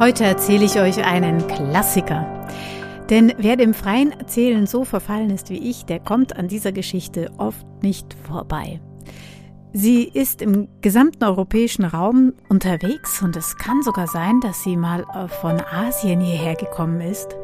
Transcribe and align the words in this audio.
Heute 0.00 0.24
erzähle 0.24 0.64
ich 0.64 0.80
euch 0.80 1.04
einen 1.04 1.46
Klassiker. 1.46 2.26
Denn 3.10 3.34
wer 3.36 3.56
dem 3.56 3.74
freien 3.74 4.12
Erzählen 4.12 4.66
so 4.66 4.86
verfallen 4.86 5.28
ist 5.28 5.50
wie 5.50 5.58
ich, 5.58 5.84
der 5.84 6.00
kommt 6.00 6.38
an 6.38 6.48
dieser 6.48 6.72
Geschichte 6.72 7.30
oft 7.36 7.66
nicht 7.82 8.14
vorbei. 8.14 8.80
Sie 9.74 10.04
ist 10.04 10.40
im 10.40 10.68
gesamten 10.80 11.22
europäischen 11.22 11.84
Raum 11.84 12.32
unterwegs 12.48 13.20
und 13.22 13.36
es 13.36 13.58
kann 13.58 13.82
sogar 13.82 14.06
sein, 14.06 14.40
dass 14.40 14.62
sie 14.62 14.78
mal 14.78 15.02
äh, 15.02 15.28
von 15.28 15.60
Asien 15.60 16.22
hierher 16.22 16.54
gekommen 16.54 17.02
ist. 17.02 17.36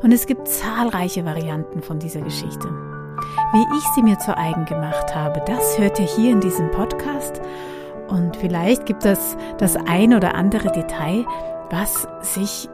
Und 0.00 0.12
es 0.12 0.26
gibt 0.26 0.46
zahlreiche 0.46 1.24
Varianten 1.24 1.82
von 1.82 1.98
dieser 1.98 2.20
Geschichte. 2.20 2.68
Wie 3.52 3.76
ich 3.76 3.84
sie 3.96 4.04
mir 4.04 4.20
zu 4.20 4.38
eigen 4.38 4.66
gemacht 4.66 5.16
habe, 5.16 5.42
das 5.48 5.80
hört 5.80 5.98
ihr 5.98 6.06
hier 6.06 6.30
in 6.30 6.40
diesem 6.40 6.70
Podcast. 6.70 7.42
Und 8.06 8.36
vielleicht 8.36 8.86
gibt 8.86 9.04
es 9.04 9.36
das 9.58 9.74
ein 9.74 10.14
oder 10.14 10.36
andere 10.36 10.70
Detail, 10.70 11.26
was 11.74 12.06
sich 12.20 12.68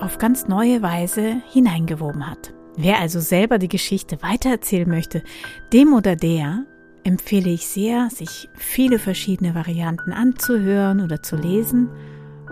auf 0.00 0.18
ganz 0.18 0.46
neue 0.46 0.82
Weise 0.82 1.40
hineingewoben 1.50 2.28
hat. 2.28 2.52
Wer 2.76 3.00
also 3.00 3.18
selber 3.18 3.58
die 3.58 3.68
Geschichte 3.68 4.20
weitererzählen 4.22 4.88
möchte, 4.88 5.22
dem 5.72 5.94
oder 5.94 6.16
der 6.16 6.66
empfehle 7.02 7.48
ich 7.48 7.66
sehr, 7.66 8.10
sich 8.10 8.50
viele 8.54 8.98
verschiedene 8.98 9.54
Varianten 9.54 10.12
anzuhören 10.12 11.00
oder 11.00 11.22
zu 11.22 11.36
lesen, 11.36 11.88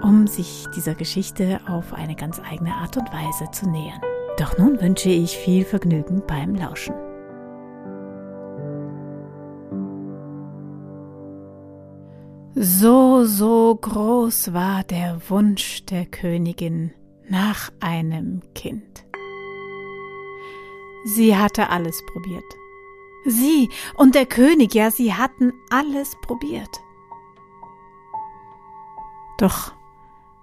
um 0.02 0.26
sich 0.26 0.64
dieser 0.74 0.95
Geschichte 0.95 1.60
auf 1.68 1.92
eine 1.92 2.16
ganz 2.16 2.40
eigene 2.51 2.73
Art 2.73 2.96
und 2.96 3.12
Weise 3.12 3.51
zu 3.52 3.68
nähern. 3.68 4.01
Doch 4.38 4.56
nun 4.56 4.80
wünsche 4.80 5.10
ich 5.10 5.37
viel 5.37 5.66
Vergnügen 5.66 6.23
beim 6.26 6.54
Lauschen. 6.54 6.95
So, 12.62 13.24
so 13.24 13.74
groß 13.74 14.52
war 14.52 14.84
der 14.84 15.18
Wunsch 15.30 15.82
der 15.87 16.05
Königin 16.05 16.92
nach 17.26 17.73
einem 17.80 18.43
Kind. 18.54 19.07
Sie 21.07 21.34
hatte 21.34 21.71
alles 21.71 22.04
probiert. 22.12 22.45
Sie 23.24 23.71
und 23.96 24.15
der 24.15 24.26
König, 24.26 24.74
ja, 24.74 24.90
sie 24.90 25.15
hatten 25.15 25.54
alles 25.71 26.15
probiert. 26.21 26.68
Doch 29.38 29.73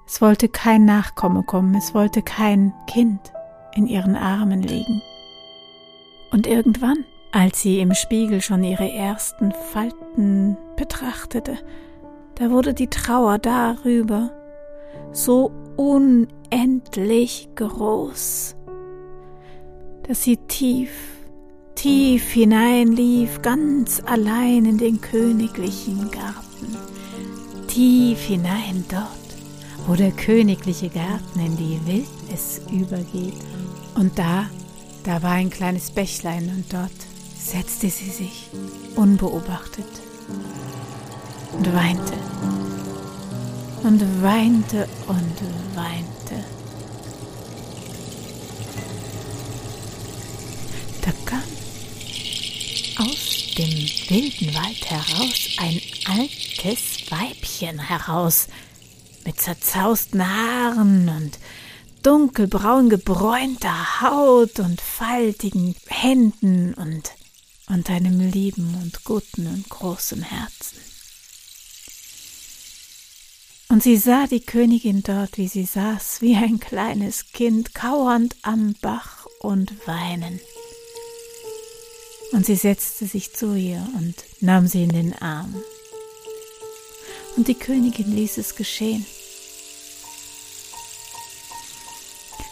es 0.08 0.20
wollte 0.20 0.50
kein 0.50 0.86
Nachkomme 0.86 1.44
kommen, 1.44 1.76
es 1.76 1.94
wollte 1.94 2.24
kein 2.24 2.74
Kind 2.88 3.32
in 3.76 3.86
ihren 3.86 4.16
Armen 4.16 4.64
liegen. 4.64 5.04
Und 6.32 6.48
irgendwann, 6.48 7.06
als 7.32 7.62
sie 7.62 7.80
im 7.80 7.94
Spiegel 7.94 8.42
schon 8.42 8.64
ihre 8.64 8.92
ersten 8.92 9.52
Falten 9.52 10.58
betrachtete, 10.78 11.60
da 12.40 12.50
wurde 12.50 12.74
die 12.74 12.88
Trauer 12.88 13.40
darüber 13.40 14.32
so 15.12 15.52
unendlich 15.76 17.50
groß, 17.56 18.56
dass 20.04 20.24
sie 20.24 20.38
tief 20.38 21.18
tief 21.78 22.32
hineinlief, 22.32 23.42
ganz 23.44 24.02
allein 24.06 24.66
in 24.66 24.78
den 24.80 25.00
königlichen 25.00 26.10
Garten. 26.10 26.76
Tief 27.68 28.20
hinein 28.20 28.84
dort, 28.90 29.08
wo 29.86 29.94
der 29.94 30.12
königliche 30.12 30.90
Garten 30.90 31.40
in 31.40 31.56
die 31.56 31.80
Wildnis 31.86 32.62
übergeht. 32.72 33.36
Und 33.96 34.18
da, 34.18 34.50
da 35.04 35.22
war 35.22 35.34
ein 35.34 35.52
kleines 35.52 35.92
Bächlein 35.92 36.50
und 36.50 36.74
dort 36.74 36.92
setzte 37.38 37.90
sie 37.90 38.10
sich 38.10 38.50
unbeobachtet 38.96 39.86
und 41.54 41.74
weinte 41.74 42.14
und 43.84 44.22
weinte 44.22 44.88
und 45.08 45.76
weinte. 45.76 46.44
Da 51.02 51.12
kam 51.26 51.44
dem 53.58 53.90
wilden 54.10 54.54
Wald 54.54 54.86
heraus 54.90 55.50
ein 55.58 55.82
altes 56.06 57.10
Weibchen 57.10 57.80
heraus, 57.80 58.48
mit 59.26 59.42
zerzausten 59.42 60.22
Haaren 60.22 61.10
und 61.10 61.40
dunkelbraun 62.04 62.90
gebräunter 62.90 64.02
Haut 64.02 64.60
und 64.60 64.80
faltigen 64.80 65.76
Händen 65.88 66.76
und, 66.76 67.12
und 67.68 67.90
einem 67.90 68.20
lieben 68.20 68.76
und 68.82 69.04
guten 69.04 69.48
und 69.48 69.68
großen 69.70 70.22
Herzen. 70.22 70.87
Und 73.70 73.84
sie 73.84 73.98
sah 73.98 74.28
die 74.28 74.40
Königin 74.40 75.04
dort, 75.04 75.38
wie 75.38 75.48
sie 75.48 75.66
saß, 75.66 76.22
wie 76.22 76.36
ein 76.36 76.60
kleines 76.60 77.32
Kind, 77.32 77.74
kauernd 77.76 78.36
am 78.42 78.76
Bach 78.82 79.26
und 79.42 79.88
weinend 79.88 80.42
und 82.32 82.46
sie 82.46 82.56
setzte 82.56 83.06
sich 83.06 83.34
zu 83.34 83.56
ihr 83.56 83.88
und 83.96 84.16
nahm 84.42 84.68
sie 84.68 84.84
in 84.84 84.90
den 84.90 85.14
Arm. 85.14 85.56
Und 87.36 87.48
die 87.48 87.56
Königin 87.56 88.16
ließ 88.16 88.38
es 88.38 88.56
geschehen. 88.56 89.06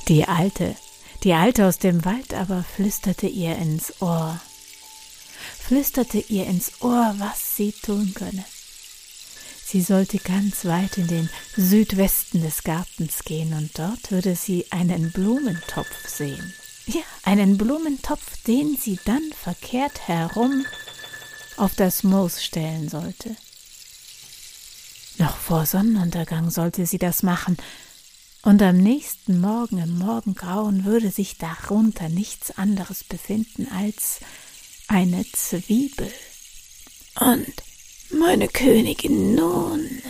Die 0.07 0.25
Alte, 0.25 0.75
die 1.23 1.33
Alte 1.33 1.65
aus 1.65 1.79
dem 1.79 2.05
Wald 2.05 2.33
aber 2.33 2.63
flüsterte 2.63 3.27
ihr 3.27 3.55
ins 3.55 4.01
Ohr, 4.01 4.39
flüsterte 5.59 6.19
ihr 6.19 6.45
ins 6.45 6.81
Ohr, 6.81 7.15
was 7.17 7.55
sie 7.55 7.71
tun 7.71 8.13
könne. 8.13 8.45
Sie 9.75 9.81
sollte 9.81 10.19
ganz 10.19 10.63
weit 10.63 10.97
in 10.97 11.07
den 11.07 11.29
Südwesten 11.57 12.41
des 12.41 12.63
Gartens 12.63 13.25
gehen 13.25 13.51
und 13.51 13.77
dort 13.77 14.09
würde 14.09 14.37
sie 14.37 14.65
einen 14.71 15.11
Blumentopf 15.11 16.07
sehen. 16.07 16.53
Ja, 16.85 17.01
einen 17.23 17.57
Blumentopf, 17.57 18.41
den 18.43 18.77
sie 18.77 18.97
dann 19.03 19.33
verkehrt 19.37 20.07
herum 20.07 20.65
auf 21.57 21.75
das 21.75 22.03
Moos 22.03 22.41
stellen 22.41 22.87
sollte. 22.87 23.35
Noch 25.17 25.35
vor 25.35 25.65
Sonnenuntergang 25.65 26.51
sollte 26.51 26.85
sie 26.85 26.97
das 26.97 27.21
machen, 27.21 27.57
und 28.43 28.61
am 28.61 28.77
nächsten 28.77 29.41
Morgen 29.41 29.79
im 29.79 29.99
Morgengrauen 29.99 30.85
würde 30.85 31.11
sich 31.11 31.37
darunter 31.37 32.07
nichts 32.07 32.57
anderes 32.57 33.03
befinden 33.03 33.67
als 33.73 34.21
eine 34.87 35.25
Zwiebel. 35.33 36.13
Und 37.19 37.51
meine 38.15 38.47
Königin 38.47 39.35
nun, 39.35 40.01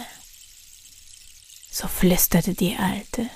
so 1.72 1.88
flüsterte 1.88 2.54
die 2.54 2.76
Alte, 2.76 3.30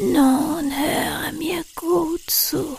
nun 0.00 0.72
höre 0.74 1.32
mir 1.32 1.64
gut 1.74 2.22
zu. 2.28 2.78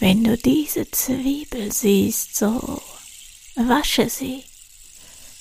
Wenn 0.00 0.24
du 0.24 0.36
diese 0.36 0.90
Zwiebel 0.90 1.72
siehst, 1.72 2.36
so 2.36 2.80
wasche 3.56 4.08
sie, 4.08 4.44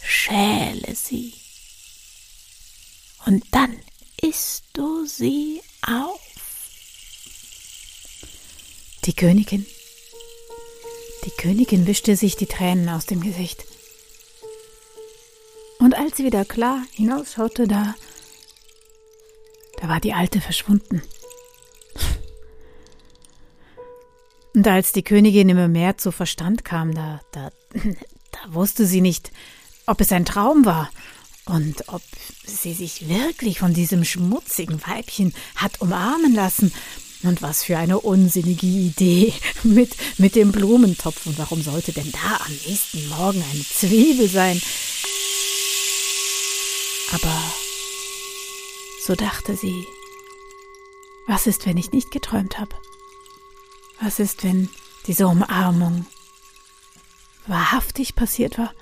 schäle 0.02 0.96
sie 0.96 1.34
und 3.26 3.44
dann 3.52 3.80
isst 4.22 4.64
du 4.74 5.06
sie 5.06 5.62
auf. 5.82 6.20
Die 9.06 9.14
Königin, 9.14 9.66
die 11.28 11.42
Königin 11.42 11.86
wischte 11.86 12.16
sich 12.16 12.36
die 12.36 12.48
Tränen 12.48 12.90
aus 12.90 13.06
dem 13.06 13.22
Gesicht. 13.22 13.66
Und 15.78 15.96
als 15.96 16.18
sie 16.18 16.24
wieder 16.24 16.44
klar 16.44 16.82
hinausschaute, 16.96 17.68
da 17.68 17.94
da 19.80 19.88
war 19.88 20.00
die 20.00 20.14
Alte 20.14 20.42
verschwunden. 20.42 21.02
Und 24.56 24.68
als 24.68 24.92
die 24.92 25.04
Königin 25.04 25.50
immer 25.50 25.68
mehr 25.68 25.98
zu 25.98 26.12
Verstand 26.12 26.66
kam, 26.66 26.96
da, 26.96 27.22
da, 27.32 27.52
da 27.74 28.54
wusste 28.54 28.88
sie 28.88 29.02
nicht, 29.02 29.32
ob 29.86 30.02
es 30.02 30.12
ein 30.12 30.26
Traum 30.26 30.66
war 30.66 30.90
und 31.46 31.88
ob 31.90 32.02
sie 32.44 32.74
sich 32.74 33.08
wirklich 33.08 33.60
von 33.60 33.74
diesem 33.74 34.04
schmutzigen 34.04 34.82
Weibchen 34.88 35.34
hat 35.56 35.80
umarmen 35.80 36.34
lassen. 36.34 36.74
Und 37.24 37.42
was 37.42 37.64
für 37.64 37.78
eine 37.78 38.00
unsinnige 38.00 38.68
Idee 38.68 39.34
mit, 39.64 39.96
mit 40.18 40.36
dem 40.36 40.52
Blumentopf. 40.52 41.26
Und 41.26 41.38
warum 41.38 41.62
sollte 41.62 41.92
denn 41.92 42.12
da 42.12 42.38
am 42.46 42.54
nächsten 42.66 43.08
Morgen 43.10 43.44
eine 43.52 43.64
Zwiebel 43.64 44.30
sein? 44.30 44.62
Aber 47.14 47.54
so 49.06 49.16
dachte 49.16 49.56
sie. 49.56 49.88
Was 51.28 51.46
ist, 51.46 51.66
wenn 51.66 51.78
ich 51.78 51.92
nicht 51.92 52.12
geträumt 52.12 52.58
habe? 52.58 52.76
Was 54.00 54.20
ist, 54.20 54.44
wenn 54.44 54.70
diese 55.08 55.28
Umarmung 55.28 56.06
wahrhaftig 57.48 58.16
passiert 58.16 58.58
war? 58.58 58.74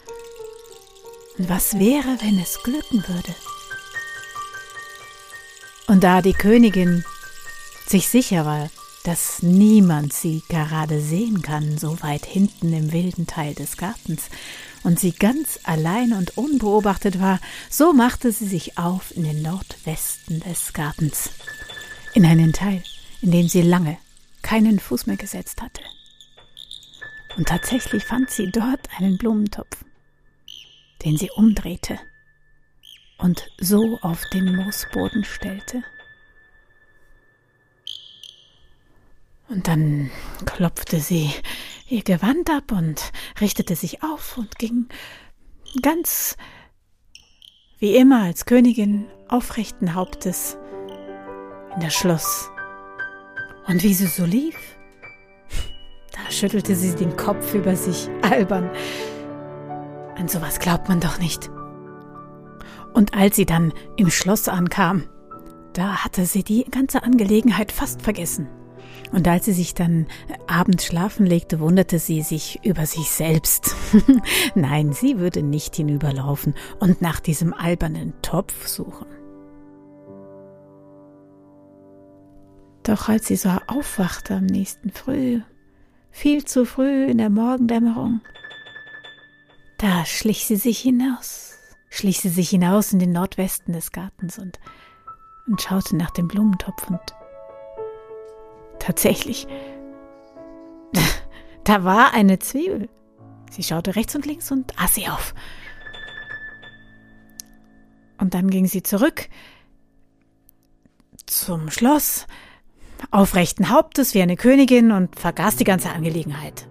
Und 1.37 1.49
was 1.49 1.79
wäre, 1.79 2.17
wenn 2.21 2.39
es 2.39 2.61
glücken 2.63 3.03
würde? 3.07 3.35
Und 5.87 6.03
da 6.03 6.21
die 6.21 6.33
Königin 6.33 7.03
sich 7.89 8.07
sicher 8.09 8.45
war, 8.45 8.69
dass 9.03 9.43
niemand 9.43 10.13
sie 10.13 10.41
gerade 10.49 10.99
sehen 10.99 11.41
kann, 11.41 11.77
so 11.77 12.01
weit 12.01 12.25
hinten 12.25 12.73
im 12.73 12.91
wilden 12.91 13.27
Teil 13.27 13.53
des 13.53 13.77
Gartens, 13.77 14.29
und 14.83 14.99
sie 14.99 15.13
ganz 15.13 15.59
allein 15.63 16.13
und 16.13 16.37
unbeobachtet 16.37 17.19
war, 17.19 17.39
so 17.69 17.93
machte 17.93 18.31
sie 18.31 18.47
sich 18.47 18.77
auf 18.77 19.15
in 19.15 19.23
den 19.23 19.41
Nordwesten 19.41 20.41
des 20.41 20.73
Gartens, 20.73 21.31
in 22.13 22.25
einen 22.25 22.53
Teil, 22.53 22.83
in 23.21 23.31
dem 23.31 23.47
sie 23.47 23.61
lange 23.61 23.97
keinen 24.41 24.79
Fuß 24.79 25.07
mehr 25.07 25.17
gesetzt 25.17 25.61
hatte. 25.61 25.81
Und 27.35 27.47
tatsächlich 27.47 28.03
fand 28.03 28.29
sie 28.29 28.51
dort 28.51 28.87
einen 28.97 29.17
Blumentopf, 29.17 29.83
den 31.03 31.17
sie 31.17 31.29
umdrehte 31.35 31.99
und 33.17 33.49
so 33.59 33.97
auf 34.01 34.23
den 34.31 34.55
Moosboden 34.55 35.23
stellte. 35.23 35.83
Und 39.47 39.67
dann 39.67 40.09
klopfte 40.45 40.99
sie 40.99 41.31
ihr 41.87 42.03
Gewand 42.03 42.49
ab 42.49 42.71
und 42.71 43.11
richtete 43.39 43.75
sich 43.75 44.01
auf 44.01 44.37
und 44.37 44.57
ging 44.57 44.87
ganz 45.81 46.35
wie 47.79 47.95
immer 47.95 48.23
als 48.23 48.45
Königin 48.45 49.05
aufrechten 49.27 49.93
Hauptes 49.93 50.57
in 51.75 51.81
das 51.81 51.93
Schloss. 51.93 52.49
Und 53.67 53.83
wie 53.83 53.93
sie 53.93 54.07
so 54.07 54.25
lief, 54.25 54.55
da 56.11 56.31
schüttelte 56.31 56.75
sie 56.75 56.95
den 56.95 57.15
Kopf 57.15 57.53
über 57.53 57.75
sich, 57.75 58.09
albern. 58.21 58.69
An 60.15 60.27
sowas 60.27 60.59
glaubt 60.59 60.87
man 60.87 60.99
doch 60.99 61.19
nicht. 61.19 61.49
Und 62.93 63.13
als 63.13 63.35
sie 63.35 63.45
dann 63.45 63.73
im 63.97 64.09
Schloss 64.09 64.47
ankam, 64.47 65.03
da 65.73 66.03
hatte 66.03 66.25
sie 66.25 66.43
die 66.43 66.63
ganze 66.63 67.03
Angelegenheit 67.03 67.71
fast 67.71 68.01
vergessen. 68.01 68.47
Und 69.11 69.27
als 69.27 69.45
sie 69.45 69.53
sich 69.53 69.73
dann 69.73 70.07
abends 70.47 70.85
schlafen 70.85 71.25
legte, 71.25 71.59
wunderte 71.59 71.99
sie 71.99 72.21
sich 72.21 72.59
über 72.63 72.85
sich 72.85 73.09
selbst. 73.09 73.75
Nein, 74.55 74.93
sie 74.93 75.19
würde 75.19 75.41
nicht 75.43 75.75
hinüberlaufen 75.75 76.53
und 76.79 77.01
nach 77.01 77.19
diesem 77.19 77.53
albernen 77.53 78.13
Topf 78.21 78.67
suchen. 78.67 79.07
Doch 82.83 83.09
als 83.09 83.27
sie 83.27 83.35
so 83.35 83.49
aufwachte 83.67 84.35
am 84.35 84.45
nächsten 84.45 84.91
Früh, 84.91 85.41
viel 86.11 86.45
zu 86.45 86.65
früh 86.65 87.05
in 87.05 87.17
der 87.17 87.31
Morgendämmerung, 87.31 88.21
da 89.77 90.05
schlich 90.05 90.45
sie 90.45 90.55
sich 90.55 90.79
hinaus, 90.79 91.53
schlich 91.89 92.19
sie 92.19 92.29
sich 92.29 92.49
hinaus 92.49 92.93
in 92.93 92.99
den 92.99 93.11
Nordwesten 93.11 93.73
des 93.73 93.91
Gartens 93.91 94.37
und, 94.37 94.59
und 95.47 95.61
schaute 95.61 95.95
nach 95.95 96.11
dem 96.11 96.27
Blumentopf 96.27 96.89
und 96.89 97.01
Tatsächlich. 98.85 99.47
Da 101.63 101.83
war 101.83 102.13
eine 102.13 102.37
Zwiebel. 102.37 102.87
Sie 103.49 103.63
schaute 103.63 103.95
rechts 103.95 104.15
und 104.15 104.27
links 104.27 104.51
und 104.51 104.79
aß 104.79 104.93
sie 104.93 105.07
auf. 105.07 105.33
Und 108.19 108.35
dann 108.35 108.51
ging 108.51 108.67
sie 108.67 108.83
zurück 108.83 109.27
zum 111.25 111.71
Schloss, 111.71 112.27
aufrechten 113.09 113.71
Hauptes 113.71 114.13
wie 114.13 114.21
eine 114.21 114.35
Königin 114.35 114.91
und 114.91 115.19
vergaß 115.19 115.55
die 115.55 115.63
ganze 115.63 115.89
Angelegenheit. 115.89 116.67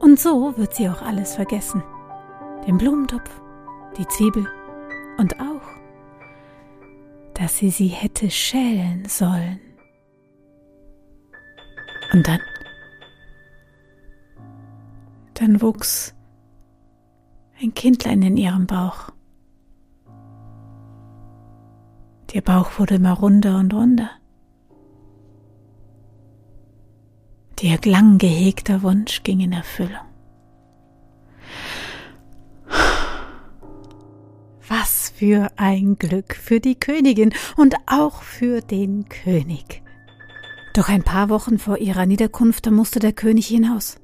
Und 0.00 0.20
so 0.20 0.58
wird 0.58 0.74
sie 0.74 0.90
auch 0.90 1.00
alles 1.00 1.34
vergessen. 1.34 1.82
Den 2.66 2.76
Blumentopf, 2.76 3.30
die 3.96 4.06
Zwiebel 4.08 4.46
und 5.16 5.40
auch, 5.40 5.62
dass 7.32 7.56
sie 7.56 7.70
sie 7.70 7.88
hätte 7.88 8.30
schälen 8.30 9.08
sollen. 9.08 9.60
Und 12.12 12.26
dann, 12.26 12.40
dann 15.34 15.62
wuchs 15.62 16.14
ein 17.62 17.72
Kindlein 17.74 18.22
in 18.22 18.36
ihrem 18.36 18.66
Bauch. 18.66 19.10
Der 22.34 22.40
Bauch 22.40 22.78
wurde 22.78 22.96
immer 22.96 23.12
runder 23.12 23.58
und 23.58 23.74
runder. 23.74 24.10
Der 27.60 27.78
lang 27.84 28.18
gehegter 28.18 28.82
Wunsch 28.82 29.22
ging 29.22 29.40
in 29.40 29.52
Erfüllung. 29.52 30.00
Was 34.68 35.10
für 35.10 35.50
ein 35.56 35.98
Glück 35.98 36.34
für 36.34 36.60
die 36.60 36.78
Königin 36.78 37.34
und 37.56 37.74
auch 37.86 38.22
für 38.22 38.62
den 38.62 39.08
König. 39.08 39.82
Doch 40.72 40.88
ein 40.88 41.02
paar 41.02 41.28
Wochen 41.28 41.58
vor 41.58 41.78
ihrer 41.78 42.06
Niederkunft, 42.06 42.70
musste 42.70 43.00
der 43.00 43.12
König 43.12 43.48
hinaus. 43.48 43.98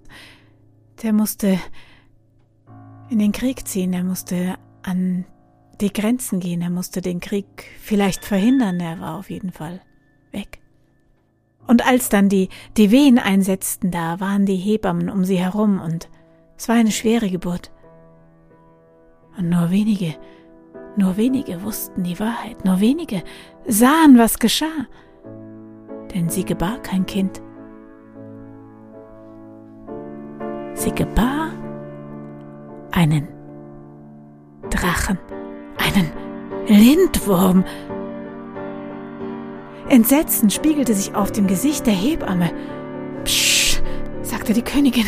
Der 1.03 1.13
musste 1.13 1.59
in 3.09 3.21
den 3.21 3.33
Krieg 3.33 3.69
ziehen, 3.69 3.93
er 3.93 4.03
musste 4.03 4.57
an 4.83 5.25
die 5.81 5.93
Grenzen 5.93 6.41
gehen, 6.41 6.63
er 6.63 6.71
musste 6.71 7.03
den 7.03 7.21
Krieg 7.21 7.47
vielleicht 7.81 8.25
verhindern, 8.25 8.81
er 8.81 8.99
war 8.99 9.17
auf 9.17 9.31
jeden 9.31 9.53
Fall 9.53 9.81
weg. 10.33 10.61
Und 11.69 11.87
als 11.87 12.09
dann 12.09 12.29
die, 12.29 12.49
die 12.77 12.91
Wehen 12.91 13.19
einsetzten, 13.19 13.91
da 13.91 14.19
waren 14.19 14.47
die 14.47 14.57
Hebammen 14.57 15.09
um 15.09 15.25
sie 15.25 15.39
herum 15.39 15.81
und 15.81 16.09
es 16.57 16.69
war 16.69 16.77
eine 16.77 16.93
schwere 16.93 17.31
Geburt. 17.31 17.71
Und 19.37 19.51
nur 19.51 19.71
wenige, 19.71 20.17
nur 20.97 21.17
wenige 21.17 21.63
wussten 21.63 22.03
die 22.03 22.19
Wahrheit, 22.19 22.65
nur 22.65 22.81
wenige 22.81 23.23
sahen, 23.67 24.19
was 24.19 24.39
geschah 24.39 24.87
denn 26.15 26.29
sie 26.29 26.45
gebar 26.45 26.79
kein 26.79 27.07
Kind. 27.07 27.43
Sie 30.75 30.93
gebar 30.93 31.53
einen 32.93 33.29
Drachen, 34.71 35.19
einen 35.79 36.11
Lindwurm. 36.67 37.65
Entsetzen 39.89 40.51
spiegelte 40.51 40.95
sich 40.95 41.15
auf 41.15 41.33
dem 41.33 41.47
Gesicht 41.47 41.87
der 41.87 41.95
Hebamme. 41.95 42.51
Psch, 43.25 43.81
sagte 44.23 44.53
die 44.53 44.63
Königin. 44.63 45.07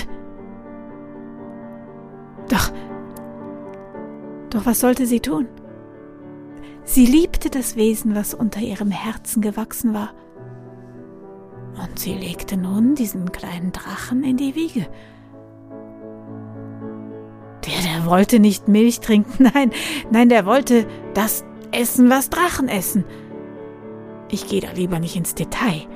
Doch, 2.48 2.70
doch 4.50 4.64
was 4.64 4.80
sollte 4.80 5.06
sie 5.06 5.20
tun? 5.20 5.48
Sie 6.84 7.04
liebte 7.04 7.50
das 7.50 7.76
Wesen, 7.76 8.14
was 8.14 8.32
unter 8.32 8.60
ihrem 8.60 8.90
Herzen 8.90 9.42
gewachsen 9.42 9.92
war 9.92 10.14
und 11.98 12.02
sie 12.02 12.14
legte 12.14 12.56
nun 12.56 12.94
diesen 12.94 13.32
kleinen 13.32 13.72
Drachen 13.72 14.22
in 14.22 14.36
die 14.36 14.54
Wiege. 14.54 14.86
Der, 17.66 17.82
der 17.82 18.06
wollte 18.06 18.38
nicht 18.38 18.68
Milch 18.68 19.00
trinken, 19.00 19.50
nein, 19.52 19.72
nein, 20.12 20.28
der 20.28 20.46
wollte 20.46 20.86
das 21.14 21.44
essen, 21.72 22.08
was 22.08 22.30
Drachen 22.30 22.68
essen. 22.68 23.04
Ich 24.30 24.46
gehe 24.46 24.60
da 24.60 24.70
lieber 24.70 25.00
nicht 25.00 25.16
ins 25.16 25.34
Detail. 25.34 25.88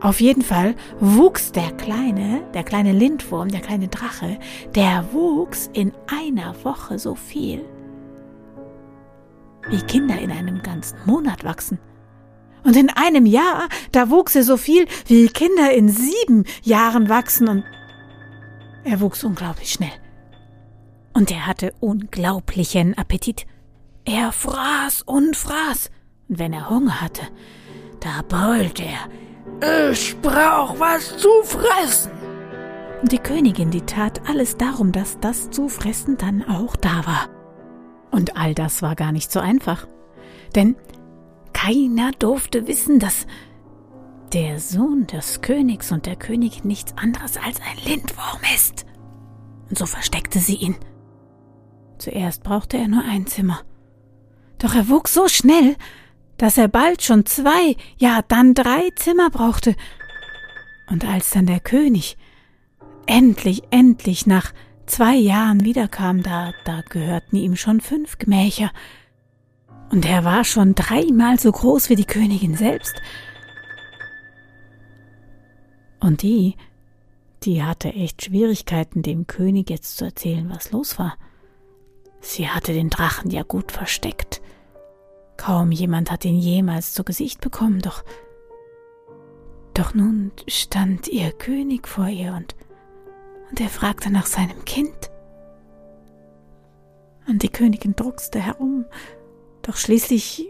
Auf 0.00 0.20
jeden 0.20 0.42
Fall 0.42 0.74
wuchs 0.98 1.52
der 1.52 1.70
kleine, 1.70 2.42
der 2.54 2.64
kleine 2.64 2.90
Lindwurm, 2.90 3.50
der 3.50 3.60
kleine 3.60 3.86
Drache, 3.86 4.40
der 4.74 5.12
wuchs 5.12 5.70
in 5.72 5.92
einer 6.08 6.56
Woche 6.64 6.98
so 6.98 7.14
viel, 7.14 7.64
wie 9.70 9.82
Kinder 9.82 10.18
in 10.18 10.32
einem 10.32 10.60
ganzen 10.60 10.98
Monat 11.06 11.44
wachsen. 11.44 11.78
Und 12.64 12.76
in 12.76 12.90
einem 12.90 13.26
Jahr, 13.26 13.68
da 13.92 14.10
wuchs 14.10 14.34
er 14.34 14.42
so 14.42 14.56
viel, 14.56 14.86
wie 15.06 15.28
Kinder 15.28 15.72
in 15.72 15.88
sieben 15.88 16.44
Jahren 16.62 17.08
wachsen 17.08 17.48
und 17.48 17.64
er 18.84 19.00
wuchs 19.00 19.24
unglaublich 19.24 19.72
schnell. 19.72 19.92
Und 21.12 21.30
er 21.30 21.46
hatte 21.46 21.72
unglaublichen 21.80 22.96
Appetit. 22.96 23.46
Er 24.04 24.32
fraß 24.32 25.02
und 25.02 25.36
fraß. 25.36 25.90
Und 26.28 26.38
wenn 26.38 26.52
er 26.52 26.70
Hunger 26.70 27.00
hatte, 27.00 27.22
da 28.00 28.22
brüllte 28.26 28.84
er, 28.84 29.90
ich 29.90 30.16
brauch 30.20 30.78
was 30.78 31.16
zu 31.16 31.28
fressen. 31.42 32.12
Und 33.02 33.12
die 33.12 33.18
Königin, 33.18 33.70
die 33.70 33.82
tat 33.82 34.28
alles 34.28 34.56
darum, 34.56 34.92
dass 34.92 35.18
das 35.20 35.50
zu 35.50 35.68
fressen 35.68 36.16
dann 36.16 36.44
auch 36.48 36.76
da 36.76 37.06
war. 37.06 37.28
Und 38.10 38.36
all 38.36 38.54
das 38.54 38.82
war 38.82 38.94
gar 38.96 39.12
nicht 39.12 39.30
so 39.30 39.40
einfach. 39.40 39.86
Denn 40.54 40.76
keiner 41.58 42.12
durfte 42.12 42.66
wissen, 42.66 42.98
dass 42.98 43.26
der 44.32 44.60
Sohn 44.60 45.06
des 45.06 45.40
Königs 45.40 45.90
und 45.90 46.06
der 46.06 46.16
Königin 46.16 46.68
nichts 46.68 46.96
anderes 46.96 47.36
als 47.36 47.60
ein 47.60 47.84
Lindwurm 47.84 48.40
ist. 48.54 48.86
Und 49.68 49.76
so 49.76 49.86
versteckte 49.86 50.38
sie 50.38 50.56
ihn. 50.56 50.76
Zuerst 51.98 52.44
brauchte 52.44 52.76
er 52.76 52.86
nur 52.86 53.02
ein 53.02 53.26
Zimmer. 53.26 53.62
Doch 54.58 54.74
er 54.74 54.88
wuchs 54.88 55.14
so 55.14 55.26
schnell, 55.28 55.76
dass 56.36 56.58
er 56.58 56.68
bald 56.68 57.02
schon 57.02 57.26
zwei, 57.26 57.76
ja 57.96 58.20
dann 58.28 58.54
drei 58.54 58.90
Zimmer 58.94 59.30
brauchte. 59.30 59.74
Und 60.88 61.04
als 61.04 61.30
dann 61.30 61.46
der 61.46 61.60
König 61.60 62.16
endlich, 63.06 63.62
endlich 63.70 64.26
nach 64.26 64.52
zwei 64.86 65.16
Jahren 65.16 65.64
wiederkam, 65.64 66.22
da, 66.22 66.52
da 66.64 66.82
gehörten 66.88 67.36
ihm 67.36 67.56
schon 67.56 67.80
fünf 67.80 68.18
Gemächer, 68.18 68.70
und 69.90 70.04
er 70.04 70.24
war 70.24 70.44
schon 70.44 70.74
dreimal 70.74 71.38
so 71.38 71.50
groß 71.50 71.88
wie 71.88 71.96
die 71.96 72.04
Königin 72.04 72.56
selbst. 72.56 72.94
Und 76.00 76.22
die, 76.22 76.56
die 77.42 77.62
hatte 77.62 77.88
echt 77.88 78.24
Schwierigkeiten, 78.24 79.02
dem 79.02 79.26
König 79.26 79.70
jetzt 79.70 79.96
zu 79.96 80.04
erzählen, 80.04 80.48
was 80.50 80.72
los 80.72 80.98
war. 80.98 81.16
Sie 82.20 82.48
hatte 82.48 82.72
den 82.72 82.90
Drachen 82.90 83.30
ja 83.30 83.42
gut 83.42 83.72
versteckt. 83.72 84.40
Kaum 85.36 85.70
jemand 85.70 86.10
hat 86.10 86.24
ihn 86.24 86.38
jemals 86.38 86.94
zu 86.94 87.04
Gesicht 87.04 87.40
bekommen, 87.40 87.80
doch 87.80 88.04
doch 89.78 89.94
nun 89.94 90.32
stand 90.48 91.06
ihr 91.06 91.30
König 91.30 91.86
vor 91.86 92.08
ihr 92.08 92.32
und, 92.32 92.56
und 93.48 93.60
er 93.60 93.68
fragte 93.68 94.10
nach 94.10 94.26
seinem 94.26 94.64
Kind. 94.64 95.12
Und 97.28 97.44
die 97.44 97.48
Königin 97.48 97.94
druckste 97.94 98.40
herum, 98.40 98.86
doch 99.68 99.76
schließlich, 99.76 100.48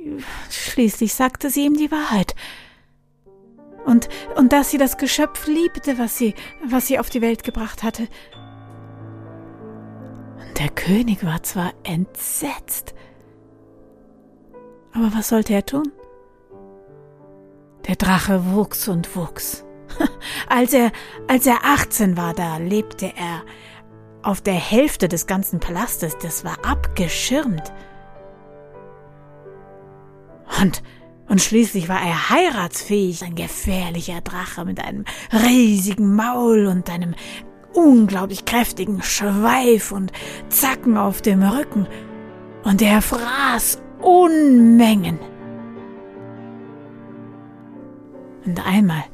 schließlich 0.48 1.12
sagte 1.12 1.50
sie 1.50 1.66
ihm 1.66 1.76
die 1.76 1.90
Wahrheit. 1.90 2.36
Und, 3.84 4.08
und 4.36 4.52
dass 4.52 4.70
sie 4.70 4.78
das 4.78 4.96
Geschöpf 4.96 5.48
liebte, 5.48 5.98
was 5.98 6.16
sie, 6.16 6.34
was 6.64 6.86
sie 6.86 7.00
auf 7.00 7.10
die 7.10 7.20
Welt 7.20 7.42
gebracht 7.42 7.82
hatte. 7.82 8.06
Und 10.38 10.58
der 10.58 10.68
König 10.68 11.24
war 11.24 11.42
zwar 11.42 11.72
entsetzt, 11.82 12.94
aber 14.92 15.12
was 15.14 15.28
sollte 15.28 15.52
er 15.52 15.66
tun? 15.66 15.90
Der 17.88 17.96
Drache 17.96 18.52
wuchs 18.52 18.86
und 18.86 19.16
wuchs. 19.16 19.64
Als 20.48 20.74
er, 20.74 20.92
als 21.26 21.46
er 21.46 21.64
18 21.64 22.16
war, 22.16 22.34
da 22.34 22.58
lebte 22.58 23.06
er 23.16 23.42
auf 24.22 24.40
der 24.40 24.54
Hälfte 24.54 25.08
des 25.08 25.26
ganzen 25.26 25.58
Palastes. 25.58 26.16
Das 26.18 26.44
war 26.44 26.64
abgeschirmt. 26.64 27.72
Und, 30.60 30.82
und 31.28 31.40
schließlich 31.40 31.88
war 31.88 32.00
er 32.00 32.30
heiratsfähig, 32.30 33.24
ein 33.24 33.34
gefährlicher 33.34 34.20
Drache 34.20 34.64
mit 34.64 34.82
einem 34.82 35.04
riesigen 35.32 36.14
Maul 36.14 36.66
und 36.66 36.90
einem 36.90 37.14
unglaublich 37.74 38.44
kräftigen 38.44 39.02
Schweif 39.02 39.92
und 39.92 40.12
Zacken 40.48 40.96
auf 40.96 41.22
dem 41.22 41.42
Rücken. 41.42 41.86
Und 42.64 42.82
er 42.82 43.02
fraß 43.02 43.82
Unmengen. 44.00 45.18
Und 48.44 48.66
einmal, 48.66 49.04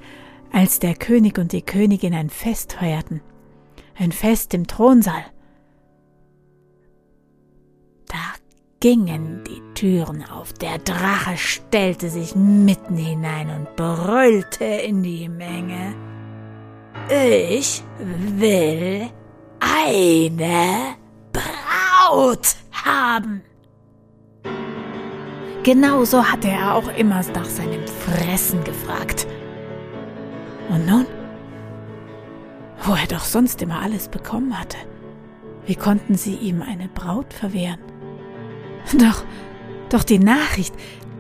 als 0.53 0.79
der 0.79 0.95
König 0.95 1.39
und 1.39 1.53
die 1.53 1.63
Königin 1.63 2.15
ein 2.15 2.31
Fest 2.31 2.75
feierten, 2.75 3.21
ein 3.99 4.13
Fest 4.13 4.55
im 4.55 4.67
Thronsaal, 4.67 5.25
gingen 8.85 9.43
die 9.45 9.63
Türen 9.73 10.23
auf, 10.31 10.53
der 10.53 10.77
Drache 10.77 11.39
stellte 11.39 12.11
sich 12.11 12.37
mitten 12.37 12.99
hinein 12.99 13.49
und 13.49 13.77
brüllte 13.77 14.67
in 14.67 15.03
die 15.03 15.27
Menge. 15.27 15.95
Ich 17.09 17.83
will 17.99 19.09
eine 19.59 20.97
Braut 21.33 22.57
haben. 22.73 23.43
Genauso 25.63 26.23
hatte 26.23 26.49
er 26.49 26.75
auch 26.75 26.95
immer 26.99 27.23
nach 27.33 27.47
seinem 27.47 27.87
Fressen 27.87 28.63
gefragt. 28.65 29.27
Und 30.69 30.87
nun? 30.87 31.07
Wo 32.83 32.93
er 32.93 33.07
doch 33.07 33.25
sonst 33.25 33.63
immer 33.63 33.81
alles 33.81 34.09
bekommen 34.09 34.61
hatte. 34.61 34.77
Wie 35.65 35.75
konnten 35.75 36.17
sie 36.17 36.35
ihm 36.35 36.61
eine 36.61 36.89
Braut 36.89 37.33
verwehren? 37.33 37.94
Doch, 38.93 39.25
doch 39.89 40.05
die 40.05 40.19
Nachricht, 40.19 40.75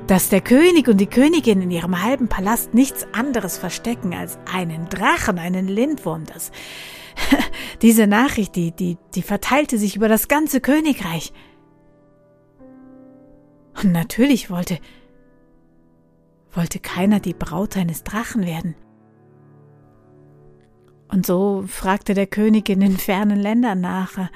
dass 0.06 0.28
der 0.28 0.40
König 0.40 0.88
und 0.88 0.98
die 0.98 1.06
Königin 1.06 1.62
in 1.62 1.70
ihrem 1.70 2.02
halben 2.02 2.28
Palast 2.28 2.74
nichts 2.74 3.06
anderes 3.12 3.56
verstecken 3.56 4.14
als 4.14 4.38
einen 4.52 4.88
Drachen, 4.88 5.38
einen 5.38 5.66
Lindwurm, 5.66 6.24
das, 6.26 6.52
diese 7.82 8.06
Nachricht, 8.06 8.54
die, 8.56 8.72
die, 8.72 8.98
die 9.14 9.22
verteilte 9.22 9.78
sich 9.78 9.96
über 9.96 10.08
das 10.08 10.28
ganze 10.28 10.60
Königreich. 10.60 11.32
Und 13.82 13.92
natürlich 13.92 14.50
wollte, 14.50 14.78
wollte 16.52 16.78
keiner 16.78 17.20
die 17.20 17.34
Braut 17.34 17.76
eines 17.76 18.04
Drachen 18.04 18.46
werden. 18.46 18.76
Und 21.08 21.26
so 21.26 21.64
fragte 21.66 22.14
der 22.14 22.26
König 22.26 22.68
in 22.68 22.80
den 22.80 22.96
fernen 22.96 23.38
Ländern 23.38 23.80
nach. 23.80 24.30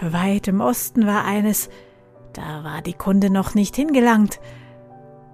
Weit 0.00 0.48
im 0.48 0.60
Osten 0.60 1.06
war 1.06 1.24
eines, 1.24 1.68
da 2.32 2.64
war 2.64 2.82
die 2.82 2.94
Kunde 2.94 3.30
noch 3.30 3.54
nicht 3.54 3.76
hingelangt. 3.76 4.40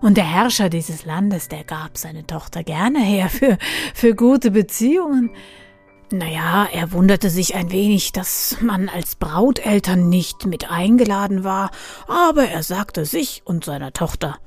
Und 0.00 0.16
der 0.16 0.24
Herrscher 0.24 0.70
dieses 0.70 1.04
Landes, 1.04 1.48
der 1.48 1.64
gab 1.64 1.98
seine 1.98 2.26
Tochter 2.26 2.64
gerne 2.64 3.00
her 3.00 3.28
für, 3.28 3.58
für 3.94 4.14
gute 4.14 4.50
Beziehungen. 4.50 5.30
Naja, 6.12 6.66
er 6.72 6.92
wunderte 6.92 7.30
sich 7.30 7.54
ein 7.54 7.70
wenig, 7.70 8.12
dass 8.12 8.56
man 8.60 8.88
als 8.88 9.14
Brauteltern 9.14 10.08
nicht 10.08 10.46
mit 10.46 10.70
eingeladen 10.70 11.44
war, 11.44 11.70
aber 12.08 12.44
er 12.44 12.62
sagte 12.62 13.04
sich 13.04 13.42
und 13.44 13.64
seiner 13.64 13.92
Tochter 13.92 14.38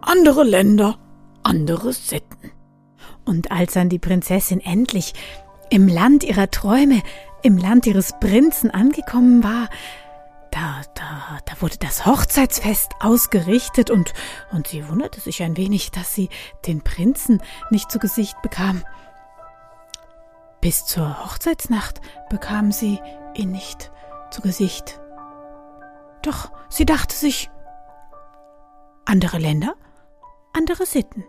andere 0.00 0.42
Länder, 0.42 0.98
andere 1.42 1.92
Sitten. 1.92 2.50
Und 3.24 3.52
als 3.52 3.74
dann 3.74 3.88
die 3.88 3.98
Prinzessin 3.98 4.60
endlich 4.60 5.12
im 5.70 5.88
Land 5.88 6.24
ihrer 6.24 6.50
Träume, 6.50 7.02
im 7.42 7.58
Land 7.58 7.86
ihres 7.86 8.12
Prinzen 8.20 8.70
angekommen 8.70 9.42
war, 9.42 9.68
da, 10.50 10.82
da, 10.94 11.38
da 11.44 11.60
wurde 11.62 11.78
das 11.78 12.04
Hochzeitsfest 12.04 12.92
ausgerichtet 13.00 13.90
und, 13.90 14.12
und 14.52 14.68
sie 14.68 14.88
wunderte 14.88 15.20
sich 15.20 15.42
ein 15.42 15.56
wenig, 15.56 15.90
dass 15.90 16.14
sie 16.14 16.28
den 16.66 16.82
Prinzen 16.82 17.42
nicht 17.70 17.90
zu 17.90 17.98
Gesicht 17.98 18.40
bekam. 18.42 18.84
Bis 20.60 20.84
zur 20.84 21.24
Hochzeitsnacht 21.24 22.00
bekam 22.28 22.70
sie 22.70 23.00
ihn 23.34 23.50
nicht 23.50 23.90
zu 24.30 24.42
Gesicht. 24.42 25.00
Doch 26.22 26.52
sie 26.68 26.84
dachte 26.84 27.16
sich, 27.16 27.50
andere 29.04 29.38
Länder, 29.38 29.74
andere 30.52 30.86
Sitten. 30.86 31.24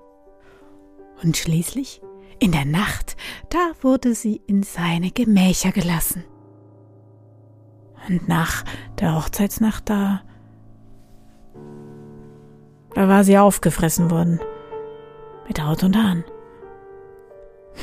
Und 1.23 1.37
schließlich, 1.37 2.01
in 2.43 2.51
der 2.51 2.65
Nacht, 2.65 3.15
da 3.49 3.71
wurde 3.81 4.15
sie 4.15 4.41
in 4.47 4.63
seine 4.63 5.11
Gemächer 5.11 5.71
gelassen. 5.71 6.25
Und 8.09 8.27
nach 8.27 8.65
der 8.99 9.15
Hochzeitsnacht 9.15 9.89
da, 9.89 10.23
da 12.95 13.07
war 13.07 13.23
sie 13.23 13.37
aufgefressen 13.37 14.11
worden. 14.11 14.41
Mit 15.47 15.63
Haut 15.63 15.83
und 15.83 15.95
Haaren. 15.95 16.25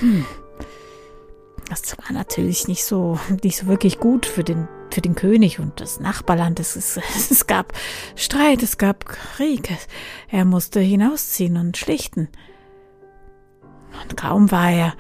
Hm, 0.01 0.27
das 1.71 1.97
war 1.97 2.13
natürlich 2.13 2.69
nicht 2.69 2.85
so, 2.85 3.19
nicht 3.43 3.57
so 3.57 3.67
wirklich 3.67 3.99
gut 3.99 4.27
für 4.27 4.45
den, 4.45 4.69
für 4.91 5.01
den 5.01 5.15
König 5.15 5.59
und 5.59 5.81
das 5.81 6.01
Nachbarland. 6.01 6.61
Es, 6.61 6.77
es, 6.77 6.99
es 7.31 7.47
gab 7.47 7.73
Streit, 8.15 8.63
es 8.63 8.77
gab 8.77 9.07
Krieg. 9.07 9.71
Er 10.29 10.45
musste 10.45 10.81
hinausziehen 10.81 11.57
und 11.57 11.79
schlichten. 11.79 12.29
Und 14.03 14.17
kaum 14.17 14.51
war 14.51 14.71
er, 14.71 14.95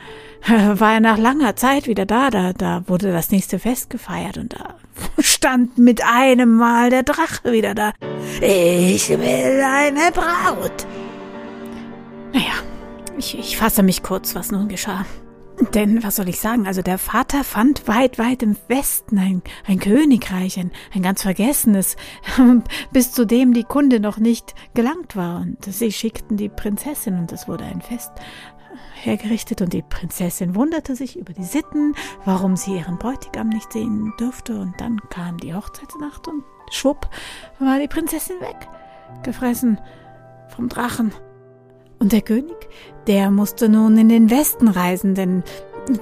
war 0.78 0.94
er 0.94 1.00
nach 1.00 1.18
langer 1.18 1.56
Zeit 1.56 1.86
wieder 1.86 2.06
da, 2.06 2.30
da, 2.30 2.52
da 2.52 2.82
wurde 2.86 3.12
das 3.12 3.30
nächste 3.30 3.58
Fest 3.58 3.90
gefeiert 3.90 4.38
und 4.38 4.54
da 4.54 4.76
stand 5.18 5.78
mit 5.78 6.02
einem 6.04 6.56
Mal 6.56 6.90
der 6.90 7.02
Drache 7.02 7.52
wieder 7.52 7.74
da. 7.74 7.92
Ich 8.40 9.08
will 9.08 9.62
eine 9.62 10.10
Braut. 10.12 10.86
Naja, 12.32 12.54
ich, 13.18 13.38
ich 13.38 13.56
fasse 13.56 13.82
mich 13.82 14.02
kurz, 14.02 14.34
was 14.34 14.52
nun 14.52 14.68
geschah. 14.68 15.04
Denn, 15.74 16.02
was 16.02 16.16
soll 16.16 16.28
ich 16.28 16.40
sagen, 16.40 16.66
also 16.66 16.80
der 16.80 16.96
Vater 16.96 17.44
fand 17.44 17.86
weit, 17.86 18.18
weit 18.18 18.42
im 18.42 18.56
Westen 18.68 19.18
ein, 19.18 19.42
ein 19.66 19.78
Königreich, 19.78 20.58
ein, 20.58 20.70
ein 20.94 21.02
ganz 21.02 21.22
vergessenes, 21.22 21.96
bis 22.92 23.12
zu 23.12 23.26
dem 23.26 23.52
die 23.52 23.64
Kunde 23.64 24.00
noch 24.00 24.16
nicht 24.16 24.54
gelangt 24.72 25.16
war. 25.16 25.42
Und 25.42 25.62
sie 25.66 25.92
schickten 25.92 26.38
die 26.38 26.48
Prinzessin 26.48 27.18
und 27.18 27.30
es 27.32 27.46
wurde 27.46 27.64
ein 27.64 27.82
Fest 27.82 28.12
hergerichtet 28.94 29.62
und 29.62 29.72
die 29.72 29.82
Prinzessin 29.82 30.54
wunderte 30.54 30.94
sich 30.96 31.18
über 31.18 31.32
die 31.32 31.44
Sitten, 31.44 31.94
warum 32.24 32.56
sie 32.56 32.76
ihren 32.76 32.98
Bräutigam 32.98 33.48
nicht 33.48 33.72
sehen 33.72 34.12
dürfte. 34.18 34.58
Und 34.60 34.80
dann 34.80 35.00
kam 35.10 35.38
die 35.38 35.54
Hochzeitsnacht 35.54 36.28
und 36.28 36.44
schwupp 36.70 37.08
war 37.58 37.78
die 37.78 37.88
Prinzessin 37.88 38.40
weg, 38.40 38.68
gefressen 39.22 39.78
vom 40.48 40.68
Drachen. 40.68 41.12
Und 41.98 42.12
der 42.12 42.22
König, 42.22 42.68
der 43.06 43.30
musste 43.30 43.68
nun 43.68 43.98
in 43.98 44.08
den 44.08 44.30
Westen 44.30 44.68
reisen, 44.68 45.14
denn, 45.14 45.42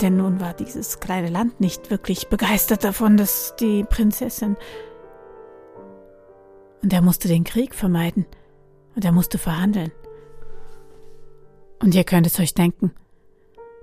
denn 0.00 0.16
nun 0.16 0.40
war 0.40 0.54
dieses 0.54 1.00
kleine 1.00 1.28
Land 1.28 1.60
nicht 1.60 1.90
wirklich 1.90 2.28
begeistert 2.28 2.84
davon, 2.84 3.16
dass 3.16 3.54
die 3.58 3.84
Prinzessin. 3.84 4.56
Und 6.82 6.92
er 6.92 7.02
musste 7.02 7.26
den 7.26 7.44
Krieg 7.44 7.74
vermeiden. 7.74 8.26
Und 8.94 9.04
er 9.04 9.12
musste 9.12 9.38
verhandeln. 9.38 9.92
Und 11.80 11.94
ihr 11.94 12.04
könnt 12.04 12.26
es 12.26 12.38
euch 12.40 12.54
denken. 12.54 12.92